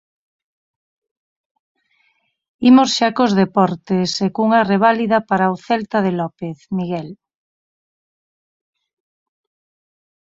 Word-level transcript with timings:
Imos 2.69 2.89
xa 2.97 3.09
cos 3.17 3.31
deportes, 3.41 4.09
e 4.25 4.27
cunha 4.35 4.67
reválida 4.71 5.17
para 5.29 5.53
o 5.53 5.55
Celta 5.67 5.97
de 6.05 6.11
López, 6.19 6.57
Miguel. 6.77 7.09